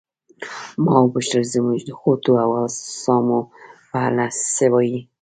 ما 0.83 0.95
وپوښتل 1.01 1.43
زموږ 1.53 1.79
د 1.85 1.89
غوټو 1.99 2.33
او 2.43 2.49
اسامو 2.65 3.39
په 3.89 3.97
اړه 4.07 4.25
څه 4.55 4.65
وایې. 4.73 4.99